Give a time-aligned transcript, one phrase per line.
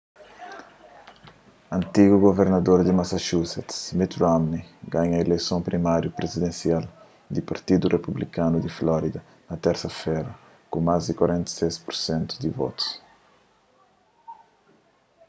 [1.75, 4.63] antigu guvernador di massachusetts mitt romney
[4.95, 6.83] ganha ileison primáriu prizidensial
[7.35, 9.19] di partidu republikanu di florida
[9.49, 10.31] na térsa-fera
[10.71, 12.87] ku más di 46 pur sentu di votus